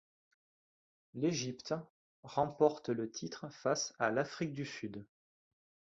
[1.13, 1.75] L'Égypte
[2.23, 5.05] remporte le titre face à l'Afrique du Sud.